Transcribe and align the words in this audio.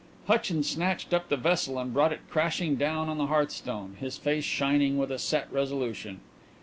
Hutchins 0.25 0.67
snatched 0.67 1.13
up 1.13 1.29
the 1.29 1.37
vessel 1.37 1.77
and 1.77 1.93
brought 1.93 2.11
it 2.11 2.27
crashing 2.27 2.75
down 2.75 3.07
on 3.07 3.19
the 3.19 3.27
hearthstone, 3.27 3.97
his 3.99 4.17
face 4.17 4.43
shining 4.45 4.97
with 4.97 5.11
a 5.11 5.19
set 5.19 5.47
resolution. 5.53 6.21